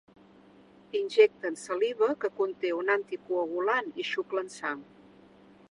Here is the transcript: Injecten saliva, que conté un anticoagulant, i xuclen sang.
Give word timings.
Injecten 0.99 1.59
saliva, 1.63 2.07
que 2.23 2.33
conté 2.41 2.73
un 2.79 2.91
anticoagulant, 2.95 3.93
i 4.05 4.07
xuclen 4.13 4.53
sang. 4.57 4.83